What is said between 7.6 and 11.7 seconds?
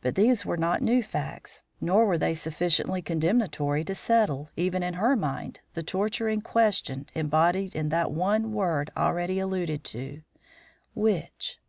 in that one word already alluded to: which?